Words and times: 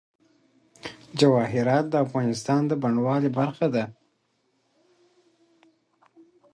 جواهرات 1.19 1.85
د 1.89 1.95
افغانستان 2.05 2.61
د 2.67 2.71
بڼوالۍ 2.81 3.29
برخه 3.39 3.67
ده. 3.75 3.83